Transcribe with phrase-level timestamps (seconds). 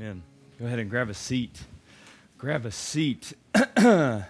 [0.00, 0.22] Amen.
[0.60, 1.60] Go ahead and grab a seat.
[2.38, 3.32] Grab a seat
[3.76, 4.24] and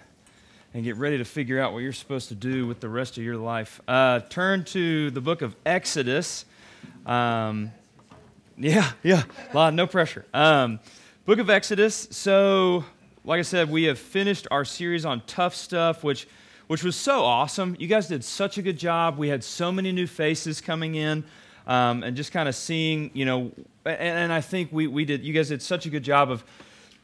[0.73, 3.37] get ready to figure out what you're supposed to do with the rest of your
[3.37, 3.79] life.
[3.87, 6.47] Uh, turn to the book of Exodus.
[7.05, 7.71] Um,
[8.57, 10.25] yeah, yeah, lot, no pressure.
[10.33, 10.81] Um,
[11.27, 12.09] book of Exodus.
[12.13, 12.87] So,
[13.27, 16.27] like I said, we have finished our series on tough stuff, which
[16.69, 17.77] which was so awesome.
[17.79, 19.19] You guys did such a good job.
[19.19, 21.25] We had so many new faces coming in
[21.69, 23.53] um, and just kind of seeing, you know,
[23.85, 26.43] and, and I think we, we did, you guys did such a good job of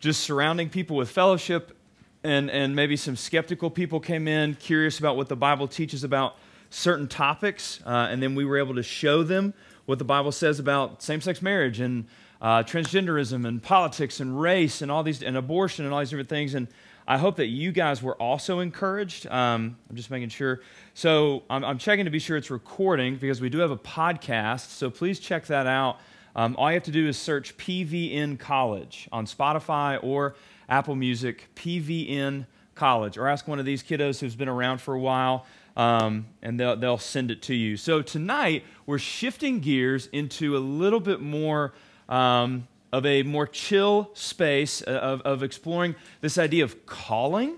[0.00, 1.76] just surrounding people with fellowship
[2.24, 6.36] and, and maybe some skeptical people came in curious about what the Bible teaches about
[6.70, 10.58] certain topics, uh, and then we were able to show them what the Bible says
[10.58, 12.06] about same sex marriage and
[12.40, 16.28] uh, transgenderism and politics and race and all these, and abortion and all these different
[16.28, 16.54] things.
[16.54, 16.66] And
[17.06, 19.26] I hope that you guys were also encouraged.
[19.26, 20.60] Um, I'm just making sure.
[20.94, 24.70] So I'm, I'm, checking to be sure it's recording because we do have a podcast.
[24.70, 25.98] So please check that out.
[26.34, 30.34] Um, all you have to do is search PVN College on Spotify or
[30.68, 35.00] Apple Music, PVN College, or ask one of these kiddos who's been around for a
[35.00, 35.46] while.
[35.76, 37.76] Um, and they'll, they'll send it to you.
[37.76, 41.74] So tonight, we're shifting gears into a little bit more
[42.08, 47.56] um, of a more chill space uh, of, of exploring this idea of calling.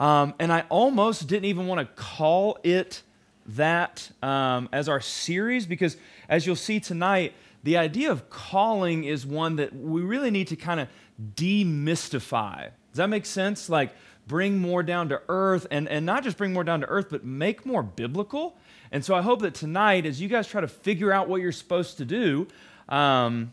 [0.00, 3.02] Um, and I almost didn't even want to call it
[3.46, 5.96] that um, as our series because,
[6.28, 10.56] as you'll see tonight, the idea of calling is one that we really need to
[10.56, 10.88] kind of
[11.36, 12.62] demystify.
[12.90, 13.68] Does that make sense?
[13.68, 13.94] Like,
[14.26, 17.24] bring more down to earth and, and not just bring more down to earth, but
[17.24, 18.56] make more biblical.
[18.90, 21.52] And so I hope that tonight, as you guys try to figure out what you're
[21.52, 22.48] supposed to do,
[22.88, 23.52] um,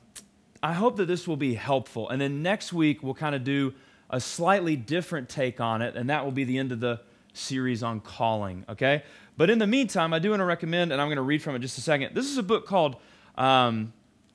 [0.61, 2.09] I hope that this will be helpful.
[2.09, 3.73] And then next week, we'll kind of do
[4.09, 6.99] a slightly different take on it, and that will be the end of the
[7.33, 9.03] series on calling, okay?
[9.37, 11.55] But in the meantime, I do want to recommend, and I'm going to read from
[11.55, 12.15] it just a second.
[12.15, 12.97] This is a book called
[13.37, 13.93] um,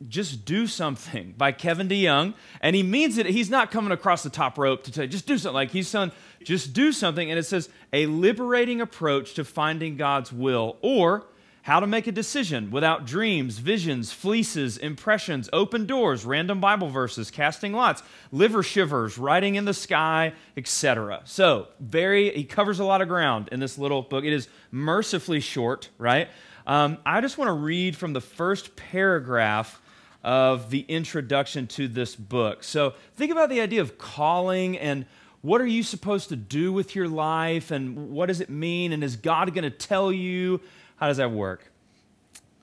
[0.09, 3.27] Just Do Something by Kevin DeYoung, and he means it.
[3.27, 5.55] He's not coming across the top rope to you, just do something.
[5.55, 10.33] Like he's saying, just do something, and it says, a liberating approach to finding God's
[10.33, 11.27] will, or
[11.65, 17.31] how to make a decision without dreams, visions, fleeces, impressions, open doors, random Bible verses,
[17.31, 21.23] casting lots, liver shivers, writing in the sky, etc.
[21.25, 24.27] So, very, he covers a lot of ground in this little book.
[24.27, 26.29] It is mercifully short, right?
[26.67, 29.81] Um, I just want to read from the first paragraph
[30.23, 32.63] of the introduction to this book.
[32.63, 35.07] So, think about the idea of calling and
[35.41, 38.93] what are you supposed to do with your life and what does it mean?
[38.93, 40.61] And is God going to tell you?
[40.97, 41.71] How does that work?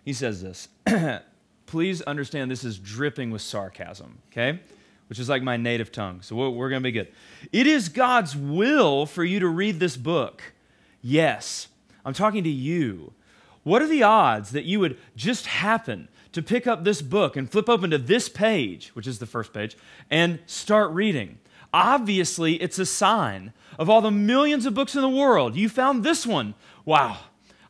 [0.03, 0.67] He says this.
[1.65, 4.59] Please understand this is dripping with sarcasm, okay?
[5.07, 6.21] Which is like my native tongue.
[6.21, 7.09] So we're going to be good.
[7.51, 10.53] It is God's will for you to read this book.
[11.01, 11.67] Yes,
[12.03, 13.13] I'm talking to you.
[13.63, 17.49] What are the odds that you would just happen to pick up this book and
[17.49, 19.77] flip open to this page, which is the first page,
[20.09, 21.37] and start reading?
[21.73, 25.55] Obviously, it's a sign of all the millions of books in the world.
[25.55, 26.53] You found this one.
[26.85, 27.17] Wow,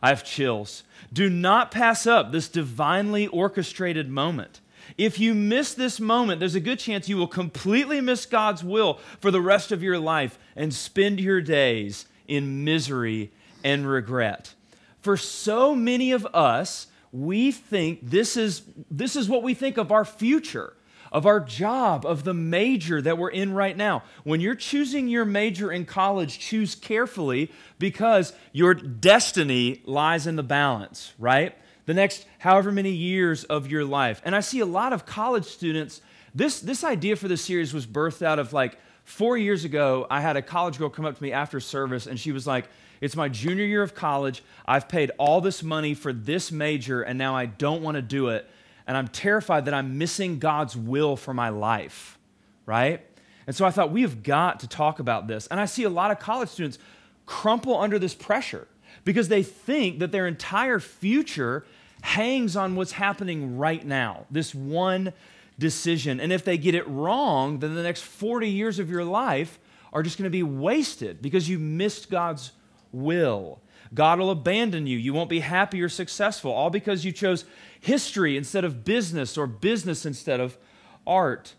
[0.02, 0.84] I have chills.
[1.14, 4.62] Do not pass up this divinely orchestrated moment.
[4.98, 9.00] If you miss this moment, there's a good chance you will completely miss God's will
[9.20, 13.32] for the rest of your life and spend your days in misery
[13.64, 14.54] and regret.
[15.02, 19.92] For so many of us, we think this is, this is what we think of
[19.92, 20.74] our future
[21.12, 24.04] of our job, of the major that we're in right now.
[24.24, 30.44] When you're choosing your major in college, choose carefully because your destiny lies in the
[30.44, 31.56] balance, right?
[31.86, 34.22] The next however many years of your life.
[34.24, 36.02] And I see a lot of college students.
[36.34, 40.08] This, this idea for this series was birthed out of like four years ago.
[40.10, 42.70] I had a college girl come up to me after service, and she was like,
[43.02, 44.44] It's my junior year of college.
[44.66, 48.30] I've paid all this money for this major, and now I don't want to do
[48.30, 48.50] it
[48.88, 52.18] and I'm terrified that I'm missing God's will for my life,
[52.66, 53.06] right?
[53.48, 55.48] And so I thought we have got to talk about this.
[55.48, 56.78] And I see a lot of college students
[57.26, 58.68] crumple under this pressure
[59.04, 61.66] because they think that their entire future
[62.02, 65.14] hangs on what's happening right now, this one
[65.60, 66.20] decision.
[66.20, 69.60] And if they get it wrong, then the next 40 years of your life
[69.94, 72.52] are just going to be wasted because you missed God's
[72.92, 73.60] will.
[73.94, 74.98] God will abandon you.
[74.98, 77.46] You won't be happy or successful, all because you chose
[77.80, 80.58] history instead of business or business instead of
[81.06, 81.56] art.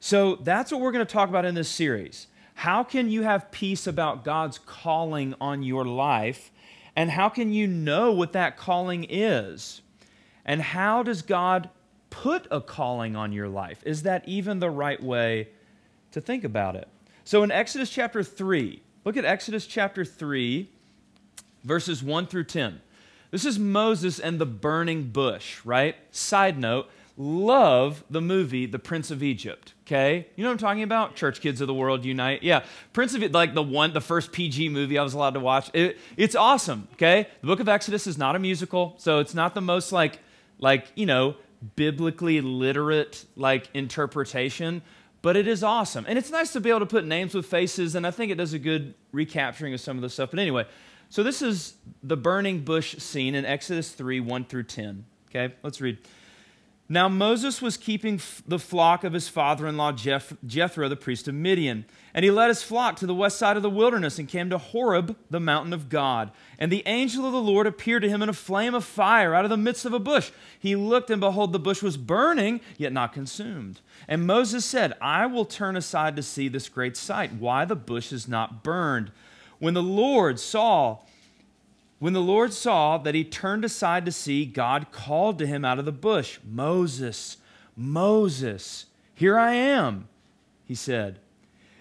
[0.00, 2.26] So that's what we're going to talk about in this series.
[2.54, 6.52] How can you have peace about God's calling on your life?
[6.96, 9.82] And how can you know what that calling is?
[10.44, 11.68] And how does God
[12.10, 13.82] put a calling on your life?
[13.84, 15.48] Is that even the right way
[16.12, 16.88] to think about it?
[17.24, 20.70] So in Exodus chapter 3, look at Exodus chapter 3,
[21.64, 22.80] verses 1 through 10.
[23.30, 25.96] This is Moses and the burning bush, right?
[26.12, 29.74] Side note, love the movie The Prince of Egypt.
[29.86, 31.14] Okay, you know what I'm talking about?
[31.16, 32.42] Church Kids of the World Unite.
[32.42, 35.70] Yeah, Prince of like the one, the first PG movie I was allowed to watch.
[35.74, 36.88] It, it's awesome.
[36.94, 40.20] Okay, the Book of Exodus is not a musical, so it's not the most like,
[40.58, 41.36] like you know,
[41.76, 44.80] biblically literate like interpretation,
[45.22, 47.94] but it is awesome, and it's nice to be able to put names with faces,
[47.94, 50.30] and I think it does a good recapturing of some of the stuff.
[50.30, 50.66] But anyway,
[51.14, 55.04] so this is the burning bush scene in Exodus three one through ten.
[55.30, 55.98] Okay, let's read.
[56.88, 61.28] Now Moses was keeping f- the flock of his father in law Jethro, the priest
[61.28, 61.84] of Midian.
[62.14, 64.58] And he led his flock to the west side of the wilderness and came to
[64.58, 66.32] Horeb, the mountain of God.
[66.58, 69.44] And the angel of the Lord appeared to him in a flame of fire out
[69.44, 70.32] of the midst of a bush.
[70.58, 73.80] He looked, and behold, the bush was burning, yet not consumed.
[74.08, 78.12] And Moses said, I will turn aside to see this great sight, why the bush
[78.12, 79.12] is not burned.
[79.58, 80.98] When the Lord saw
[82.04, 85.78] when the Lord saw that he turned aside to see, God called to him out
[85.78, 87.38] of the bush, Moses,
[87.76, 88.84] Moses,
[89.14, 90.08] here I am,
[90.66, 91.18] he said.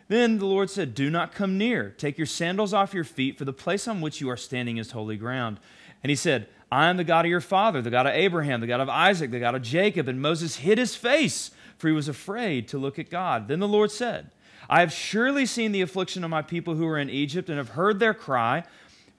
[0.08, 1.90] Then the Lord said, Do not come near.
[1.98, 4.92] Take your sandals off your feet, for the place on which you are standing is
[4.92, 5.60] holy ground.
[6.04, 8.68] And he said, I am the God of your father, the God of Abraham, the
[8.68, 10.08] God of Isaac, the God of Jacob.
[10.08, 13.48] And Moses hid his face, for he was afraid to look at God.
[13.48, 14.30] Then the Lord said,
[14.70, 17.70] I have surely seen the affliction of my people who are in Egypt, and have
[17.70, 18.64] heard their cry.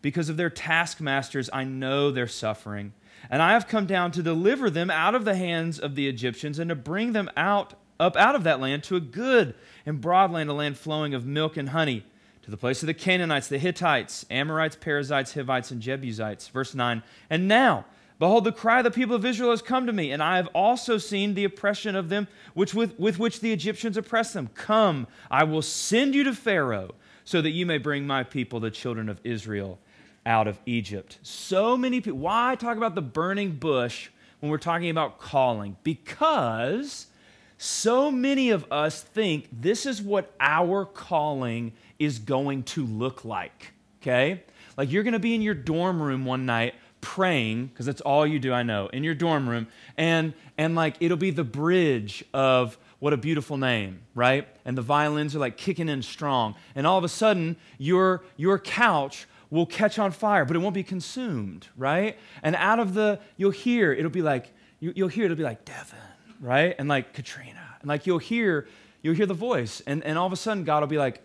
[0.03, 2.93] Because of their taskmasters, I know their suffering.
[3.31, 6.59] And I have come down to deliver them out of the hands of the Egyptians
[6.59, 9.55] and to bring them out up out of that land to a good
[9.87, 12.05] and broad land, a land flowing of milk and honey,
[12.43, 16.49] to the place of the Canaanites, the Hittites, Amorites, Perizzites, Hivites, and Jebusites.
[16.49, 17.03] Verse 9.
[17.31, 17.87] And now,
[18.19, 20.49] behold, the cry of the people of Israel has come to me, and I have
[20.49, 24.51] also seen the oppression of them which with, with which the Egyptians oppress them.
[24.55, 26.95] Come, I will send you to Pharaoh,
[27.25, 29.79] so that you may bring my people, the children of Israel,
[30.27, 31.19] out of Egypt.
[31.23, 35.77] So many people, why talk about the burning bush when we're talking about calling?
[35.83, 37.07] Because
[37.57, 43.73] so many of us think this is what our calling is going to look like,
[44.03, 44.43] okay?
[44.77, 48.41] Like you're gonna be in your dorm room one night praying, because that's all you
[48.41, 52.77] do, I know, in your dorm room, and and like it'll be the bridge of
[52.99, 54.49] what a beautiful name, right?
[54.65, 56.55] And the violins are like kicking in strong.
[56.75, 60.75] And all of a sudden, your your couch will catch on fire, but it won't
[60.75, 62.19] be consumed, right?
[62.43, 65.65] And out of the, you'll hear, it'll be like, you, will hear, it'll be like
[65.65, 65.99] Devin,
[66.41, 66.75] right?
[66.77, 67.63] And like Katrina.
[67.81, 68.67] And like you'll hear,
[69.03, 69.81] you'll hear the voice.
[69.87, 71.23] And, and all of a sudden, God will be like,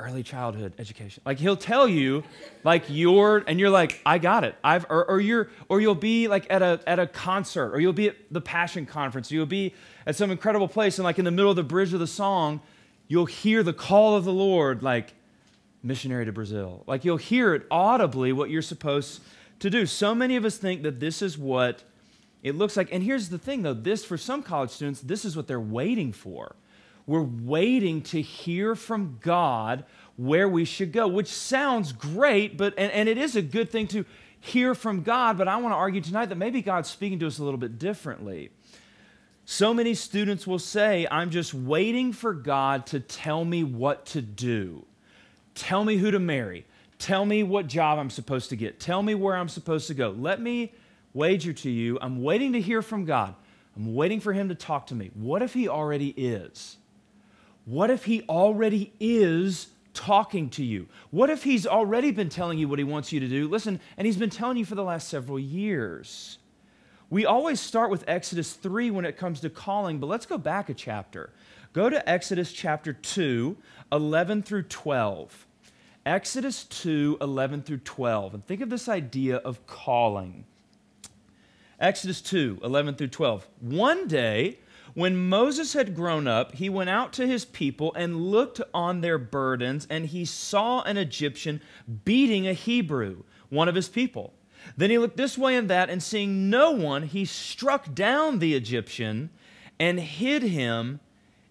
[0.00, 1.22] early childhood education.
[1.26, 2.24] Like he'll tell you,
[2.64, 4.54] like you're, and you're like, I got it.
[4.64, 7.92] I've, or, or you're, or you'll be like at a at a concert, or you'll
[7.92, 9.74] be at the Passion Conference, you'll be
[10.06, 12.60] at some incredible place, and like in the middle of the bridge of the song,
[13.08, 15.14] you'll hear the call of the Lord, like
[15.82, 16.84] missionary to Brazil.
[16.86, 19.20] Like you'll hear it audibly what you're supposed
[19.60, 19.86] to do.
[19.86, 21.84] So many of us think that this is what
[22.42, 22.88] it looks like.
[22.92, 26.12] And here's the thing though this, for some college students, this is what they're waiting
[26.12, 26.56] for.
[27.10, 29.84] We're waiting to hear from God
[30.16, 33.88] where we should go, which sounds great, but and, and it is a good thing
[33.88, 34.04] to
[34.38, 37.40] hear from God, but I want to argue tonight that maybe God's speaking to us
[37.40, 38.50] a little bit differently.
[39.44, 44.22] So many students will say, I'm just waiting for God to tell me what to
[44.22, 44.84] do.
[45.56, 46.64] Tell me who to marry.
[47.00, 48.78] Tell me what job I'm supposed to get.
[48.78, 50.10] Tell me where I'm supposed to go.
[50.16, 50.72] Let me
[51.12, 53.34] wager to you, I'm waiting to hear from God.
[53.74, 55.10] I'm waiting for Him to talk to me.
[55.14, 56.76] What if He already is?
[57.70, 60.88] What if He already is talking to you?
[61.12, 63.46] What if He's already been telling you what He wants you to do?
[63.46, 66.38] Listen, and He's been telling you for the last several years.
[67.10, 70.68] We always start with Exodus 3 when it comes to calling, but let's go back
[70.68, 71.30] a chapter.
[71.72, 73.56] Go to Exodus chapter 2,
[73.92, 75.46] 11 through 12.
[76.04, 78.34] Exodus 2 11 through 12.
[78.34, 80.44] And think of this idea of calling.
[81.78, 83.46] Exodus 2 11 through 12.
[83.60, 84.58] One day,
[84.94, 89.18] when Moses had grown up, he went out to his people and looked on their
[89.18, 91.60] burdens, and he saw an Egyptian
[92.04, 94.34] beating a Hebrew, one of his people.
[94.76, 98.54] Then he looked this way and that, and seeing no one, he struck down the
[98.54, 99.30] Egyptian
[99.78, 101.00] and hid him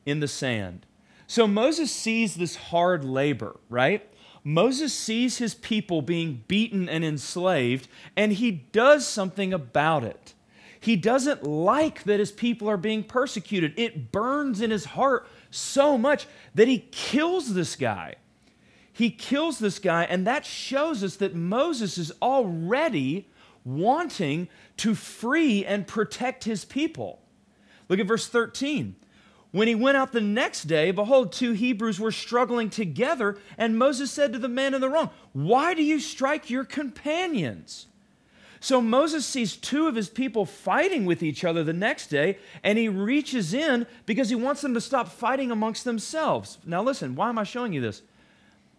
[0.06, 0.86] in the sand.
[1.28, 4.08] So Moses sees this hard labor, right?
[4.44, 10.34] Moses sees his people being beaten and enslaved, and he does something about it.
[10.80, 13.74] He doesn't like that his people are being persecuted.
[13.78, 18.16] It burns in his heart so much that he kills this guy.
[18.94, 23.28] He kills this guy, and that shows us that Moses is already
[23.64, 27.22] wanting to free and protect his people.
[27.88, 28.96] Look at verse 13.
[29.52, 34.12] When he went out the next day, behold, two Hebrews were struggling together, and Moses
[34.12, 37.88] said to the man in the wrong, Why do you strike your companions?
[38.60, 42.78] So Moses sees two of his people fighting with each other the next day, and
[42.78, 46.58] he reaches in because he wants them to stop fighting amongst themselves.
[46.66, 48.02] Now, listen, why am I showing you this?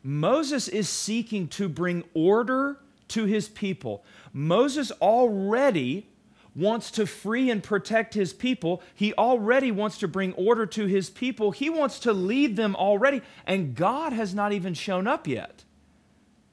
[0.03, 4.05] Moses is seeking to bring order to his people.
[4.33, 6.07] Moses already
[6.55, 8.83] wants to free and protect his people.
[8.95, 11.53] He already wants to bring order to his people.
[11.53, 15.65] He wants to lead them already, and God has not even shown up yet.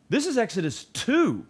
[0.10, 1.46] This is Exodus 2.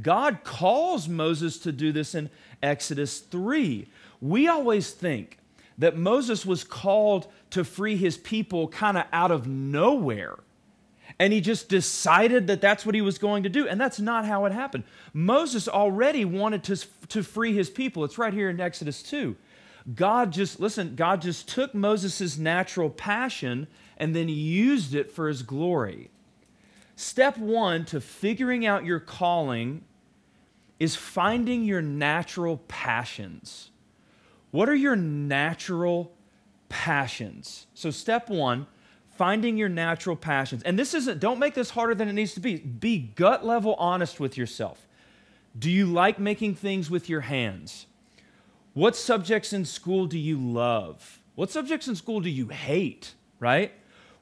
[0.00, 2.30] God calls Moses to do this in
[2.62, 3.88] Exodus 3.
[4.20, 5.38] We always think
[5.78, 10.36] that Moses was called to free his people kind of out of nowhere.
[11.18, 13.66] And he just decided that that's what he was going to do.
[13.66, 14.84] And that's not how it happened.
[15.12, 16.76] Moses already wanted to,
[17.08, 18.04] to free his people.
[18.04, 19.36] It's right here in Exodus 2.
[19.94, 25.42] God just, listen, God just took Moses' natural passion and then used it for his
[25.42, 26.10] glory.
[26.96, 29.84] Step one to figuring out your calling
[30.80, 33.70] is finding your natural passions.
[34.50, 36.12] What are your natural
[36.70, 37.66] passions?
[37.74, 38.66] So, step one,
[39.10, 40.62] finding your natural passions.
[40.62, 42.56] And this isn't, don't make this harder than it needs to be.
[42.56, 44.86] Be gut level honest with yourself.
[45.58, 47.86] Do you like making things with your hands?
[48.72, 51.20] What subjects in school do you love?
[51.34, 53.72] What subjects in school do you hate, right?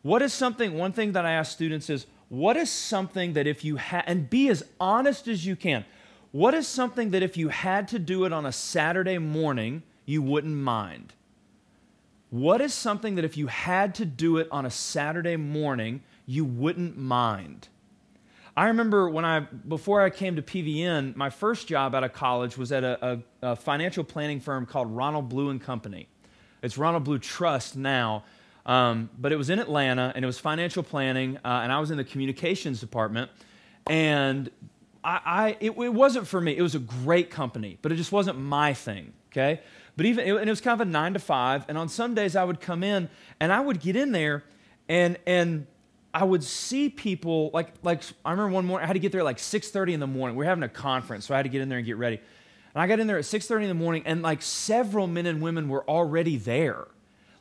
[0.02, 3.64] What is something, one thing that I ask students is, what is something that if
[3.64, 5.84] you had, and be as honest as you can,
[6.32, 10.20] what is something that if you had to do it on a Saturday morning, you
[10.20, 11.12] wouldn't mind?
[12.30, 16.44] What is something that if you had to do it on a Saturday morning, you
[16.44, 17.68] wouldn't mind?
[18.56, 22.58] I remember when I, before I came to PVN, my first job out of college
[22.58, 26.08] was at a, a, a financial planning firm called Ronald Blue and Company.
[26.62, 28.24] It's Ronald Blue Trust now,
[28.66, 31.90] um, but it was in Atlanta and it was financial planning, uh, and I was
[31.90, 33.30] in the communications department.
[33.86, 34.50] And
[35.02, 36.56] I, I it, it, wasn't for me.
[36.56, 39.12] It was a great company, but it just wasn't my thing.
[39.30, 39.60] Okay,
[39.96, 41.64] but even and it was kind of a nine to five.
[41.68, 44.44] And on some days I would come in and I would get in there,
[44.88, 45.66] and and
[46.14, 49.20] I would see people like like I remember one morning I had to get there
[49.20, 50.36] at like six thirty in the morning.
[50.36, 52.16] We are having a conference, so I had to get in there and get ready.
[52.74, 55.26] And I got in there at six thirty in the morning, and like several men
[55.26, 56.86] and women were already there.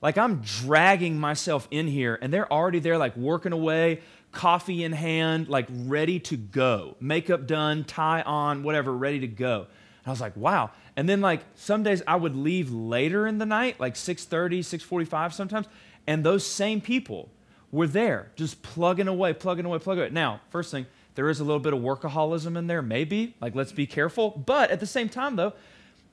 [0.03, 4.01] Like I'm dragging myself in here, and they're already there, like working away,
[4.33, 6.97] coffee in hand, like ready to go.
[6.99, 9.61] Makeup done, tie on, whatever, ready to go.
[9.61, 10.71] And I was like, wow.
[10.97, 15.33] And then like some days I would leave later in the night, like 6:30, 6:45
[15.33, 15.67] sometimes,
[16.05, 17.29] and those same people
[17.71, 20.11] were there, just plugging away, plugging away, plugging away.
[20.11, 23.35] Now, first thing, there is a little bit of workaholism in there, maybe.
[23.39, 24.31] Like, let's be careful.
[24.31, 25.53] But at the same time, though,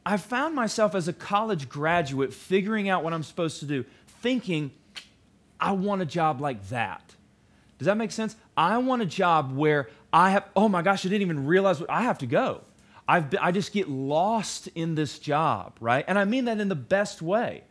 [0.04, 3.84] I found myself as a college graduate figuring out what I'm supposed to do,
[4.22, 4.70] thinking,
[5.60, 7.14] I want a job like that.
[7.78, 8.36] Does that make sense?
[8.56, 11.90] I want a job where I have, oh my gosh, I didn't even realize what
[11.90, 12.62] I have to go.
[13.06, 16.04] I've been, I just get lost in this job, right?
[16.06, 17.64] And I mean that in the best way.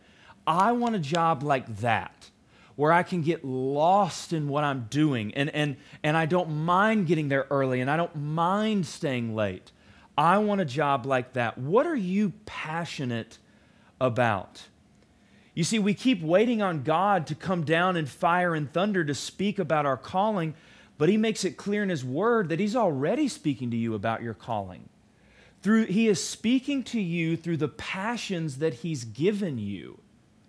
[0.45, 2.29] I want a job like that
[2.75, 7.07] where I can get lost in what I'm doing and, and, and I don't mind
[7.07, 9.71] getting there early and I don't mind staying late.
[10.19, 11.57] I want a job like that.
[11.57, 13.37] What are you passionate
[14.01, 14.63] about?
[15.53, 19.15] You see, we keep waiting on God to come down in fire and thunder to
[19.15, 20.55] speak about our calling,
[20.97, 24.21] but He makes it clear in His Word that He's already speaking to you about
[24.21, 24.89] your calling.
[25.61, 29.99] Through, he is speaking to you through the passions that He's given you.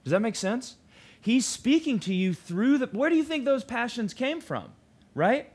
[0.02, 0.76] Does that make sense?
[1.20, 2.86] He's speaking to you through the.
[2.86, 4.72] Where do you think those passions came from?
[5.14, 5.52] Right?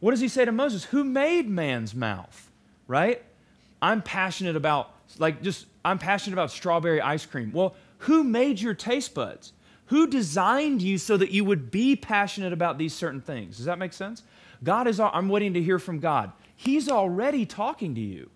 [0.00, 0.84] What does He say to Moses?
[0.84, 2.50] Who made man's mouth?
[2.86, 3.22] Right?
[3.84, 7.52] I'm passionate about, like, just, I'm passionate about strawberry ice cream.
[7.52, 9.52] Well, who made your taste buds?
[9.88, 13.58] Who designed you so that you would be passionate about these certain things?
[13.58, 14.22] Does that make sense?
[14.62, 16.32] God is, I'm waiting to hear from God.
[16.56, 18.30] He's already talking to you.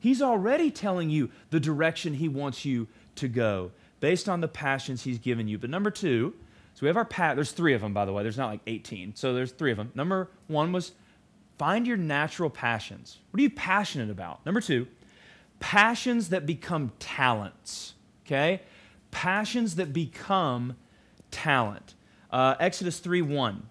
[0.00, 5.04] He's already telling you the direction He wants you to go based on the passions
[5.04, 5.58] He's given you.
[5.58, 6.34] But number two,
[6.74, 7.36] so we have our pat.
[7.36, 8.24] There's three of them, by the way.
[8.24, 9.14] There's not like 18.
[9.14, 9.92] So there's three of them.
[9.94, 10.90] Number one was
[11.58, 13.18] Find your natural passions.
[13.30, 14.46] What are you passionate about?
[14.46, 14.86] Number two,
[15.60, 17.94] passions that become talents.
[18.24, 18.62] Okay?
[19.10, 20.76] Passions that become
[21.30, 21.94] talent.
[22.30, 23.68] Uh, Exodus 3 1.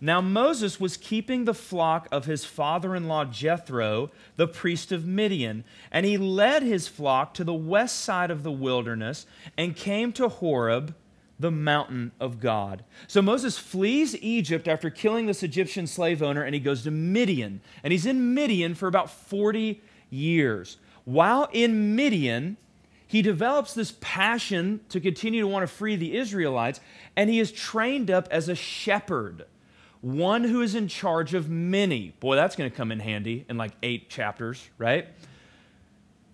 [0.00, 5.04] Now Moses was keeping the flock of his father in law Jethro, the priest of
[5.04, 10.12] Midian, and he led his flock to the west side of the wilderness and came
[10.12, 10.94] to Horeb
[11.38, 12.84] the mountain of God.
[13.06, 17.60] So Moses flees Egypt after killing this Egyptian slave owner and he goes to Midian.
[17.82, 19.80] And he's in Midian for about 40
[20.10, 20.78] years.
[21.04, 22.56] While in Midian,
[23.06, 26.80] he develops this passion to continue to want to free the Israelites,
[27.16, 29.46] and he is trained up as a shepherd,
[30.02, 32.10] one who is in charge of many.
[32.20, 35.08] Boy, that's going to come in handy in like eight chapters, right?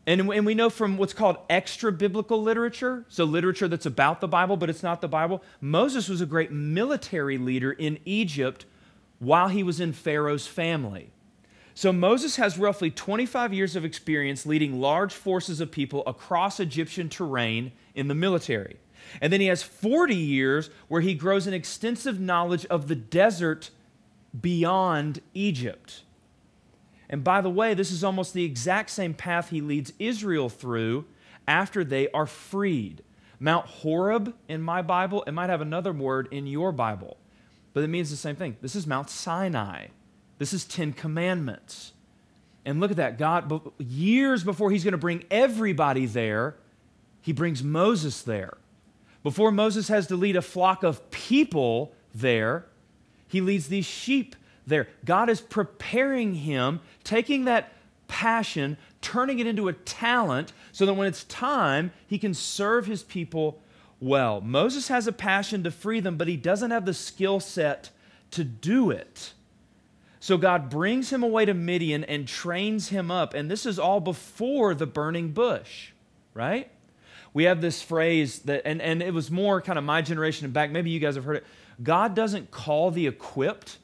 [0.06, 4.28] And, and we know from what's called extra biblical literature, so literature that's about the
[4.28, 8.66] Bible, but it's not the Bible, Moses was a great military leader in Egypt
[9.18, 11.10] while he was in Pharaoh's family.
[11.74, 17.08] So Moses has roughly 25 years of experience leading large forces of people across Egyptian
[17.08, 18.76] terrain in the military.
[19.20, 23.70] And then he has 40 years where he grows an extensive knowledge of the desert
[24.38, 26.03] beyond Egypt.
[27.08, 31.04] And by the way, this is almost the exact same path he leads Israel through
[31.46, 33.02] after they are freed.
[33.38, 37.16] Mount Horeb in my Bible, it might have another word in your Bible,
[37.72, 38.56] but it means the same thing.
[38.62, 39.88] This is Mount Sinai.
[40.38, 41.92] This is 10 commandments.
[42.64, 43.18] And look at that.
[43.18, 46.56] God, years before he's going to bring everybody there,
[47.20, 48.56] he brings Moses there.
[49.22, 52.66] Before Moses has to lead a flock of people there,
[53.28, 54.88] he leads these sheep there.
[55.04, 57.72] God is preparing him, taking that
[58.08, 63.02] passion, turning it into a talent, so that when it's time, he can serve his
[63.02, 63.60] people
[64.00, 64.40] well.
[64.40, 67.90] Moses has a passion to free them, but he doesn't have the skill set
[68.32, 69.32] to do it.
[70.20, 73.34] So God brings him away to Midian and trains him up.
[73.34, 75.90] And this is all before the burning bush,
[76.32, 76.70] right?
[77.34, 80.54] We have this phrase that, and, and it was more kind of my generation and
[80.54, 81.46] back, maybe you guys have heard it.
[81.82, 83.78] God doesn't call the equipped,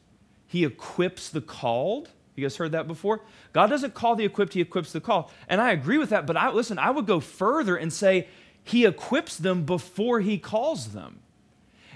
[0.51, 2.09] He equips the called.
[2.35, 3.21] You guys heard that before?
[3.53, 5.31] God doesn't call the equipped, He equips the called.
[5.49, 8.27] And I agree with that, but I, listen, I would go further and say
[8.65, 11.21] He equips them before He calls them.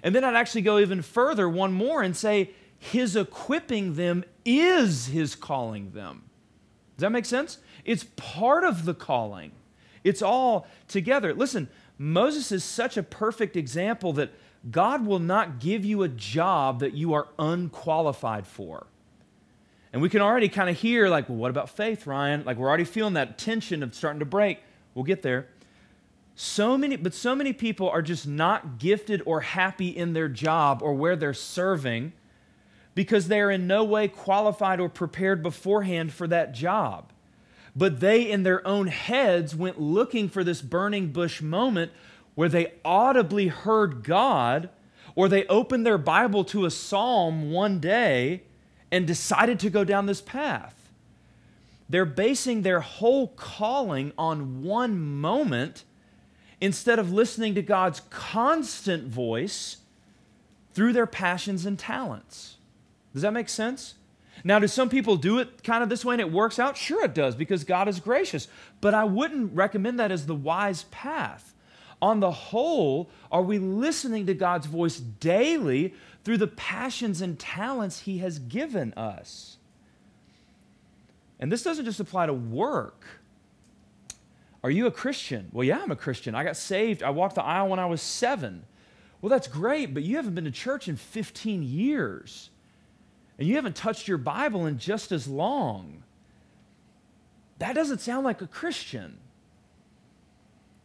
[0.05, 5.07] And then I'd actually go even further, one more, and say his equipping them is
[5.07, 6.25] his calling them.
[6.97, 7.59] Does that make sense?
[7.85, 9.53] It's part of the calling,
[10.05, 11.33] it's all together.
[11.33, 14.31] Listen, Moses is such a perfect example that
[14.71, 18.87] God will not give you a job that you are unqualified for.
[19.93, 22.45] And we can already kind of hear, like, well, what about faith, Ryan?
[22.45, 24.59] Like, we're already feeling that tension of starting to break.
[24.95, 25.49] We'll get there.
[26.35, 30.83] So many, but so many people are just not gifted or happy in their job
[30.83, 32.13] or where they're serving
[32.95, 37.13] because they are in no way qualified or prepared beforehand for that job.
[37.77, 41.93] But they, in their own heads, went looking for this burning bush moment
[42.35, 44.69] where they audibly heard God,
[45.15, 48.43] or they opened their Bible to a psalm one day
[48.91, 50.91] and decided to go down this path.
[51.89, 55.85] They're basing their whole calling on one moment
[56.61, 59.79] instead of listening to God's constant voice
[60.73, 62.57] through their passions and talents.
[63.13, 63.95] Does that make sense?
[64.43, 66.77] Now, do some people do it kind of this way and it works out?
[66.77, 68.49] Sure, it does because God is gracious.
[68.81, 71.54] But I wouldn't recommend that as the wise path.
[72.05, 78.01] On the whole, are we listening to God's voice daily through the passions and talents
[78.01, 79.57] He has given us?
[81.41, 83.07] And this doesn't just apply to work.
[84.63, 85.49] Are you a Christian?
[85.51, 86.35] Well, yeah, I'm a Christian.
[86.35, 87.03] I got saved.
[87.03, 88.67] I walked the aisle when I was seven.
[89.23, 92.51] Well, that's great, but you haven't been to church in 15 years
[93.39, 96.03] and you haven't touched your Bible in just as long.
[97.61, 99.21] That doesn't sound like a Christian.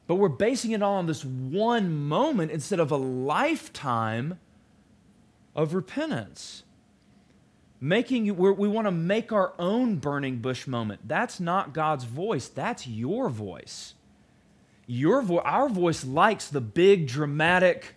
[0.09, 4.39] But we're basing it all on this one moment instead of a lifetime
[5.55, 6.63] of repentance.
[7.79, 11.01] Making we want to make our own burning bush moment.
[11.07, 12.47] That's not God's voice.
[12.47, 13.93] That's your voice.
[14.87, 17.93] Your vo- our voice likes the big dramatic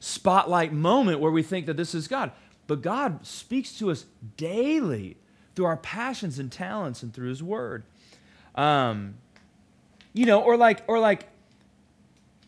[0.00, 2.32] spotlight moment where we think that this is God.
[2.66, 5.18] But God speaks to us daily
[5.54, 7.84] through our passions and talents and through His Word.
[8.56, 9.18] Um,
[10.12, 11.28] you know, or like, or like,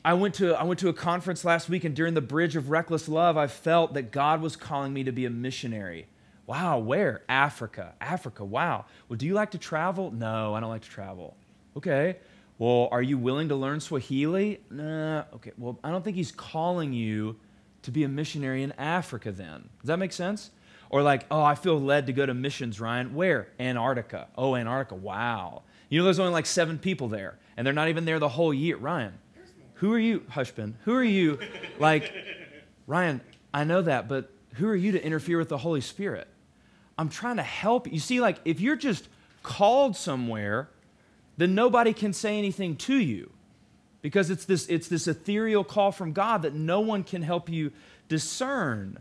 [0.06, 2.70] I went to I went to a conference last week, and during the Bridge of
[2.70, 6.06] Reckless Love, I felt that God was calling me to be a missionary.
[6.46, 7.24] Wow, where?
[7.28, 7.92] Africa.
[8.00, 8.44] Africa.
[8.44, 8.84] Wow.
[9.08, 10.12] Well, do you like to travel?
[10.12, 11.36] No, I don't like to travel.
[11.76, 12.18] Okay.
[12.56, 14.60] Well, are you willing to learn Swahili?
[14.70, 15.24] Nah.
[15.34, 15.50] Okay.
[15.58, 17.34] Well, I don't think He's calling you
[17.82, 19.68] to be a missionary in Africa then.
[19.80, 20.52] Does that make sense?
[20.88, 23.12] Or like, oh, I feel led to go to missions, Ryan.
[23.16, 23.48] Where?
[23.58, 24.28] Antarctica.
[24.38, 24.94] Oh, Antarctica.
[24.94, 25.64] Wow.
[25.88, 28.54] You know, there's only like seven people there, and they're not even there the whole
[28.54, 28.76] year.
[28.76, 29.18] Ryan,
[29.76, 30.74] who are you, Hushbin?
[30.84, 31.38] Who are you?
[31.78, 32.12] Like,
[32.86, 33.20] Ryan,
[33.52, 36.28] I know that, but who are you to interfere with the Holy Spirit?
[36.98, 37.90] I'm trying to help.
[37.92, 39.08] You see, like, if you're just
[39.42, 40.70] called somewhere,
[41.36, 43.30] then nobody can say anything to you
[44.00, 47.70] because it's this, it's this ethereal call from God that no one can help you
[48.08, 48.98] discern.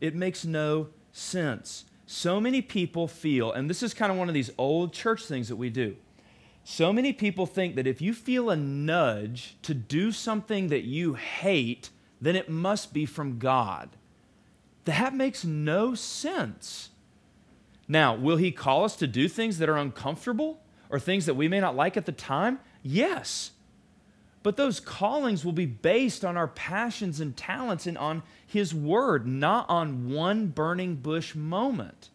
[0.00, 1.84] It makes no sense.
[2.06, 5.48] So many people feel, and this is kind of one of these old church things
[5.48, 5.96] that we do.
[6.64, 11.12] So many people think that if you feel a nudge to do something that you
[11.12, 11.90] hate,
[12.22, 13.90] then it must be from God.
[14.86, 16.88] That makes no sense.
[17.86, 21.48] Now, will He call us to do things that are uncomfortable or things that we
[21.48, 22.58] may not like at the time?
[22.82, 23.50] Yes.
[24.42, 29.26] But those callings will be based on our passions and talents and on His Word,
[29.26, 32.08] not on one burning bush moment.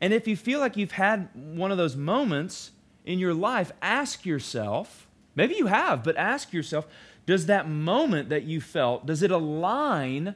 [0.00, 2.72] And if you feel like you've had one of those moments
[3.08, 6.86] in your life, ask yourself, maybe you have, but ask yourself,
[7.24, 10.34] does that moment that you felt, does it align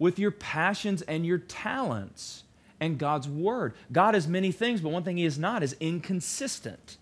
[0.00, 2.42] with your passions and your talents
[2.80, 3.72] and God's word?
[3.92, 6.98] God is many things, but one thing he is not is inconsistent.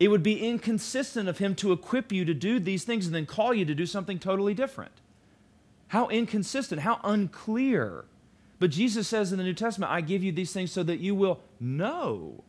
[0.00, 3.26] It would be inconsistent of him to equip you to do these things and then
[3.26, 4.92] call you to do something totally different.
[5.88, 8.06] How inconsistent, how unclear.
[8.58, 11.14] But Jesus says in the New Testament, I give you these things so that you
[11.14, 12.42] will know.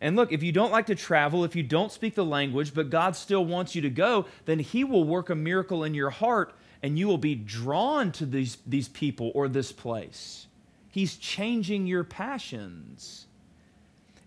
[0.00, 2.88] And look, if you don't like to travel, if you don't speak the language, but
[2.88, 6.54] God still wants you to go, then He will work a miracle in your heart
[6.82, 10.46] and you will be drawn to these, these people or this place.
[10.90, 13.26] He's changing your passions.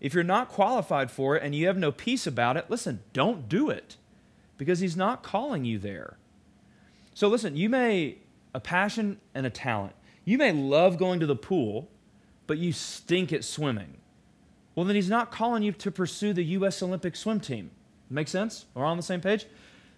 [0.00, 3.48] If you're not qualified for it and you have no peace about it, listen, don't
[3.48, 3.96] do it
[4.56, 6.16] because He's not calling you there.
[7.14, 8.18] So, listen, you may,
[8.54, 9.94] a passion and a talent.
[10.24, 11.88] You may love going to the pool,
[12.46, 13.96] but you stink at swimming.
[14.74, 16.82] Well, then he's not calling you to pursue the U.S.
[16.82, 17.70] Olympic swim team.
[18.10, 18.66] Make sense?
[18.74, 19.46] We're on the same page?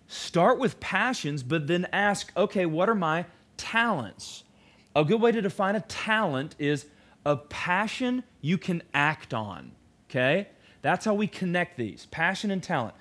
[0.07, 4.45] Start with passions, but then ask, okay, what are my talents?
[4.95, 6.87] A good way to define a talent is
[7.25, 9.73] a passion you can act on.
[10.09, 10.49] Okay?
[10.83, 12.95] That's how we connect these passion and talent.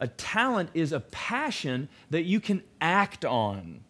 [0.00, 3.80] A talent is a passion that you can act on.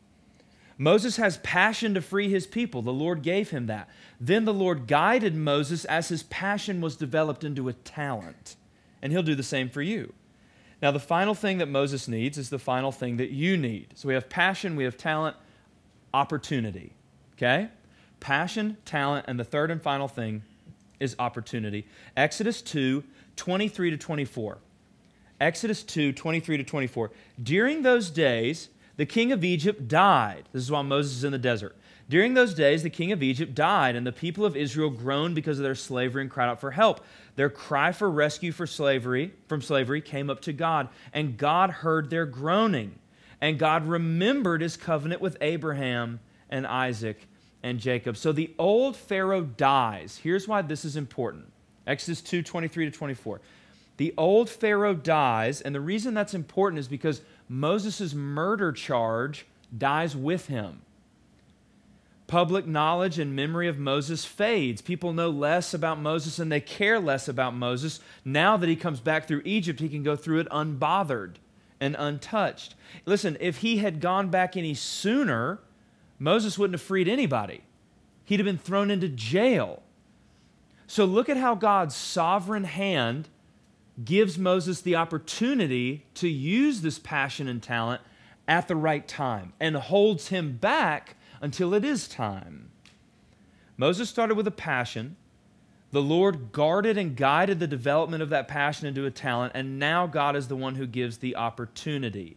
[0.83, 2.83] Moses has passion to free his people.
[2.83, 3.88] The Lord gave him that.
[4.21, 8.57] Then the Lord guided Moses as his passion was developed into a talent.
[9.01, 10.12] And he'll do the same for you.
[10.83, 13.92] Now, the final thing that Moses needs is the final thing that you need.
[13.95, 15.37] So we have passion, we have talent,
[16.12, 16.95] opportunity.
[17.35, 17.68] Okay?
[18.18, 20.42] Passion, talent, and the third and final thing
[20.99, 21.87] is opportunity.
[22.16, 23.05] Exodus 2
[23.37, 24.59] 23 to 24.
[25.40, 27.12] Exodus 2 23 to 24.
[27.40, 28.68] During those days,
[29.03, 30.49] the king of Egypt died.
[30.53, 31.75] This is while Moses is in the desert.
[32.09, 35.59] During those days, the king of Egypt died, and the people of Israel groaned because
[35.59, 37.01] of their slavery and cried out for help.
[37.35, 42.11] Their cry for rescue for slavery, from slavery came up to God, and God heard
[42.11, 42.97] their groaning.
[43.41, 47.27] And God remembered his covenant with Abraham and Isaac
[47.65, 48.17] and Jacob.
[48.17, 50.21] So the old Pharaoh dies.
[50.23, 51.53] Here's why this is important.
[51.88, 53.41] Exodus 2 23 to 24.
[53.96, 60.16] The old Pharaoh dies, and the reason that's important is because Moses' murder charge dies
[60.16, 60.83] with him.
[62.26, 64.81] Public knowledge and memory of Moses fades.
[64.81, 68.00] People know less about Moses and they care less about Moses.
[68.24, 71.35] Now that he comes back through Egypt, he can go through it unbothered
[71.78, 72.74] and untouched.
[73.05, 75.59] Listen, if he had gone back any sooner,
[76.18, 77.64] Moses wouldn't have freed anybody.
[78.24, 79.83] He'd have been thrown into jail.
[80.87, 83.28] So look at how God's sovereign hand
[84.05, 88.00] gives Moses the opportunity to use this passion and talent
[88.48, 92.70] at the right time and holds him back until it is time.
[93.76, 95.16] Moses started with a passion.
[95.90, 100.07] The Lord guarded and guided the development of that passion into a talent, and now
[100.07, 102.37] God is the one who gives the opportunity.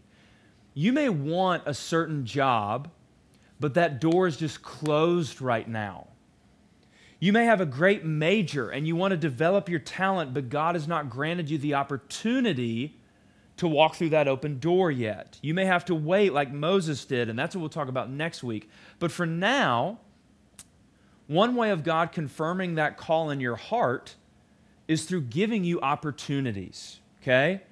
[0.74, 2.90] You may want a certain job,
[3.60, 6.08] but that door is just closed right now.
[7.26, 10.76] You may have a great major and you want to develop your talent, but God
[10.76, 13.00] has not granted you the opportunity
[13.58, 15.40] to walk through that open door yet.
[15.42, 18.44] You may have to wait like Moses did, and that's what we'll talk about next
[18.44, 18.70] week.
[19.00, 19.98] But for now,
[21.26, 24.14] one way of God confirming that call in your heart
[24.88, 27.64] is through giving you opportunities, okay?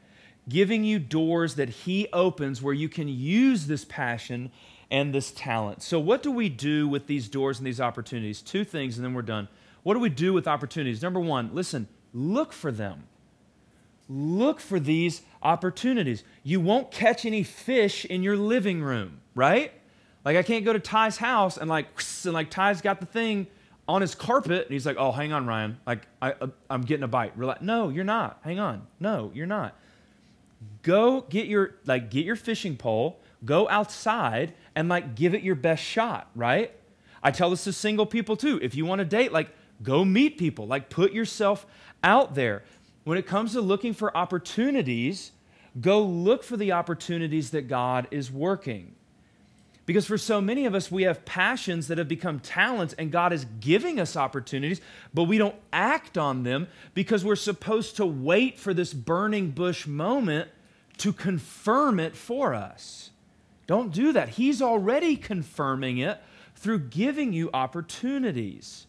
[0.50, 4.50] Giving you doors that He opens where you can use this passion
[4.94, 5.82] and this talent.
[5.82, 8.42] So, what do we do with these doors and these opportunities?
[8.42, 9.50] Two things, and then we're done.
[9.82, 11.02] What do we do with opportunities?
[11.02, 13.06] Number one, listen, look for them.
[14.08, 16.24] Look for these opportunities.
[16.44, 19.74] You won't catch any fish in your living room, right?
[20.24, 21.88] Like I can't go to Ty's house and like
[22.24, 23.48] and like Ty's got the thing
[23.88, 25.80] on his carpet and he's like, "Oh, hang on, Ryan.
[25.88, 27.62] Like I uh, I'm getting a bite." Relax.
[27.62, 28.40] No, you're not.
[28.44, 28.86] Hang on.
[29.00, 29.76] No, you're not.
[30.84, 35.56] Go get your like get your fishing pole, go outside and like give it your
[35.56, 36.72] best shot, right?
[37.22, 38.60] I tell this to single people too.
[38.62, 39.50] If you want to date, like
[39.82, 41.66] go meet people, like put yourself
[42.04, 42.64] out there.
[43.04, 45.32] When it comes to looking for opportunities,
[45.80, 48.96] go look for the opportunities that God is working.
[49.86, 53.34] Because for so many of us, we have passions that have become talents, and God
[53.34, 54.80] is giving us opportunities,
[55.14, 59.86] but we don't act on them because we're supposed to wait for this burning bush
[59.86, 60.50] moment
[61.00, 63.10] to confirm it for us.
[63.74, 64.30] Don't do that.
[64.30, 66.22] He's already confirming it
[66.54, 68.86] through giving you opportunities.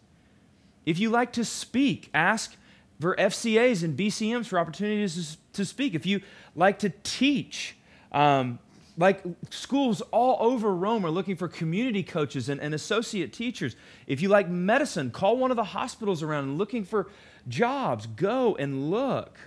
[0.85, 2.55] If you like to speak, ask
[3.01, 5.95] for FCAs and BCMs for opportunities to speak.
[5.95, 6.21] If you
[6.55, 7.79] like to teach,
[8.13, 8.59] um,
[8.99, 13.77] like schools all over Rome are looking for community coaches and, and, associate teachers.
[14.07, 17.09] If you like medicine, call one of the hospitals around and looking for
[17.49, 18.07] jobs.
[18.07, 19.39] Go and look.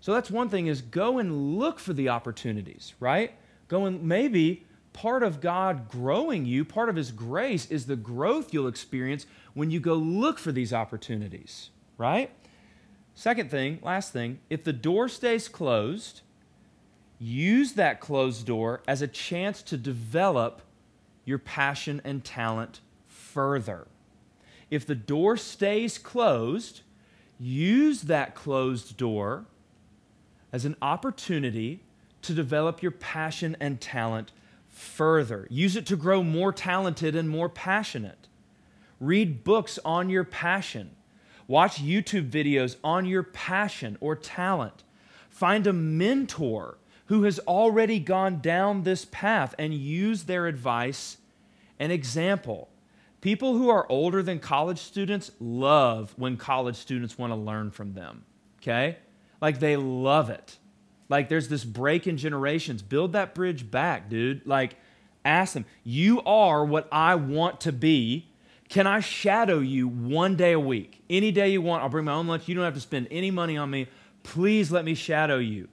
[0.00, 3.32] So that's one thing is go and look for the opportunities, right?
[3.68, 8.52] Go and maybe part of God growing you, part of his grace is the growth
[8.54, 12.30] you'll experience when you go look for these opportunities, right?
[13.14, 16.22] Second thing, last thing, if the door stays closed,
[17.18, 20.62] use that closed door as a chance to develop
[21.24, 23.86] your passion and talent further.
[24.70, 26.82] If the door stays closed,
[27.38, 29.46] use that closed door
[30.52, 31.80] as an opportunity
[32.24, 34.32] to develop your passion and talent
[34.68, 35.46] further.
[35.50, 38.28] Use it to grow more talented and more passionate.
[39.00, 40.96] Read books on your passion.
[41.46, 44.82] Watch YouTube videos on your passion or talent.
[45.28, 51.18] Find a mentor who has already gone down this path and use their advice
[51.78, 52.68] and example.
[53.20, 57.94] People who are older than college students love when college students want to learn from
[57.94, 58.24] them.
[58.60, 58.98] Okay?
[59.40, 60.58] Like they love it.
[61.08, 62.82] Like there's this break in generations.
[62.82, 64.46] Build that bridge back, dude.
[64.46, 64.76] Like
[65.24, 68.28] ask them, you are what I want to be.
[68.68, 71.02] Can I shadow you one day a week?
[71.10, 72.48] Any day you want, I'll bring my own lunch.
[72.48, 73.88] You don't have to spend any money on me.
[74.22, 75.68] Please let me shadow you.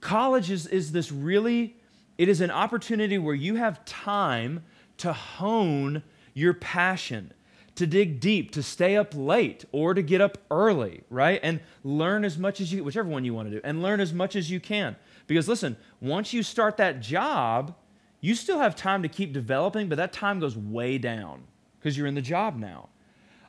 [0.00, 1.76] College is, is this really,
[2.18, 4.64] it is an opportunity where you have time
[4.98, 6.02] to hone
[6.34, 7.32] your passion
[7.78, 11.40] to dig deep, to stay up late, or to get up early, right?
[11.42, 14.12] And learn as much as you, whichever one you want to do, and learn as
[14.12, 14.96] much as you can.
[15.26, 17.74] Because listen, once you start that job,
[18.20, 21.44] you still have time to keep developing, but that time goes way down
[21.78, 22.88] because you're in the job now.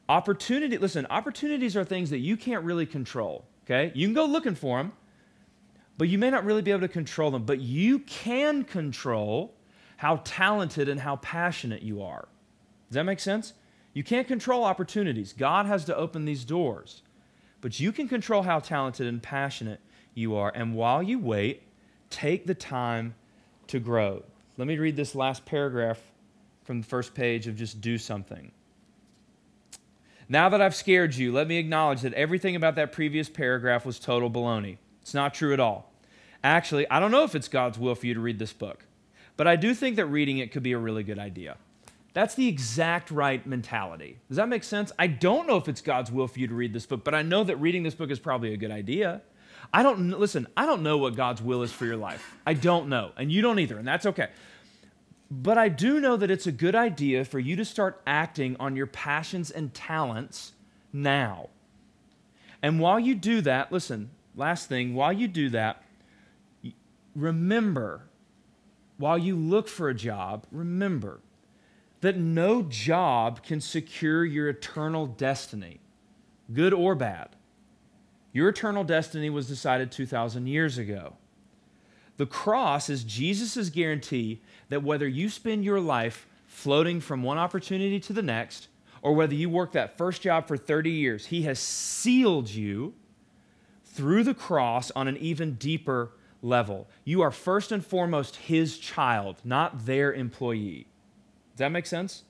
[0.07, 3.91] Opportunity, listen, opportunities are things that you can't really control, okay?
[3.95, 4.91] You can go looking for them,
[5.97, 9.55] but you may not really be able to control them, but you can control
[9.97, 12.27] how talented and how passionate you are.
[12.89, 13.53] Does that make sense?
[13.93, 15.33] You can't control opportunities.
[15.33, 17.01] God has to open these doors.
[17.61, 19.81] But you can control how talented and passionate
[20.13, 20.51] you are.
[20.53, 21.63] And while you wait,
[22.09, 23.15] take the time
[23.67, 24.23] to grow.
[24.57, 25.99] Let me read this last paragraph
[26.63, 28.51] from the first page of just do something.
[30.27, 33.99] Now that I've scared you, let me acknowledge that everything about that previous paragraph was
[33.99, 34.77] total baloney.
[35.01, 35.91] It's not true at all.
[36.43, 38.85] Actually, I don't know if it's God's will for you to read this book,
[39.35, 41.57] but I do think that reading it could be a really good idea.
[42.13, 44.17] That's the exact right mentality.
[44.27, 44.91] Does that make sense?
[44.97, 47.21] I don't know if it's God's will for you to read this book, but I
[47.21, 49.21] know that reading this book is probably a good idea.
[49.73, 52.35] I don't listen, I don't know what God's will is for your life.
[52.45, 54.29] I don't know, and you don't either, and that's okay.
[55.29, 58.75] But I do know that it's a good idea for you to start acting on
[58.75, 60.53] your passions and talents
[60.91, 61.49] now.
[62.63, 65.83] And while you do that, listen, last thing, while you do that,
[67.15, 68.07] remember,
[68.97, 71.19] while you look for a job, remember
[72.01, 75.79] that no job can secure your eternal destiny,
[76.53, 77.29] good or bad.
[78.31, 81.15] Your eternal destiny was decided 2,000 years ago.
[82.17, 87.99] The cross is Jesus' guarantee that whether you spend your life floating from one opportunity
[88.01, 88.67] to the next,
[89.01, 92.93] or whether you work that first job for 30 years, He has sealed you
[93.85, 96.87] through the cross on an even deeper level.
[97.05, 100.88] You are first and foremost His child, not their employee.
[101.59, 102.23] Does that make sense?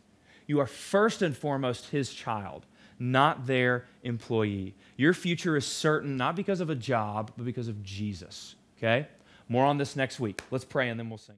[0.47, 2.65] You are first and foremost his child,
[2.97, 4.73] not their employee.
[4.97, 8.55] Your future is certain not because of a job, but because of Jesus.
[8.79, 9.07] Okay?
[9.47, 10.41] More on this next week.
[10.49, 11.35] Let's pray and then we'll sing.